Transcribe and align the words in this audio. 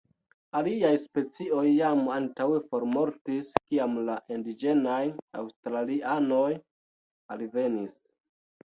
Aliaj 0.59 0.93
specioj 1.01 1.65
jam 1.73 2.01
antaŭe 2.15 2.63
formortis 2.71 3.53
kiam 3.61 4.01
la 4.09 4.19
indiĝenaj 4.39 5.01
aŭstralianoj 5.45 6.51
alvenis. 7.37 7.99